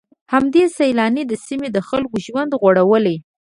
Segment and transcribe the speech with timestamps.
[0.33, 3.17] همدې سيلانۍ د سيمې د خلکو ژوند غوړولی.